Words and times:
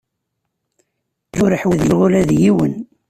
Ur 1.43 1.51
ḥwajeɣ 1.61 1.99
ula 2.05 2.21
d 2.29 2.31
yiwen. 2.41 2.73